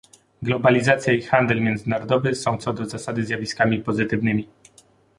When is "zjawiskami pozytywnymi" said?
3.25-4.47